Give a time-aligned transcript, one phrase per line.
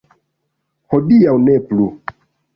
[0.95, 1.89] Hodiaŭ ne plu.